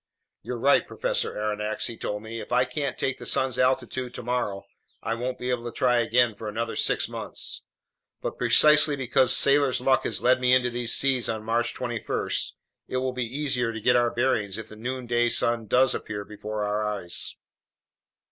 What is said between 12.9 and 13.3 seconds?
will be